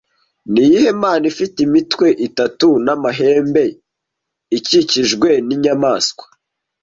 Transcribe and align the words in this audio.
Niyihe 0.51 0.91
Mana 1.01 1.23
ifite 1.31 1.57
imitwe 1.67 2.07
itatu 2.27 2.67
namahembe, 2.85 3.63
ikikijwe 4.57 5.29
ninyamaswa 5.47 6.25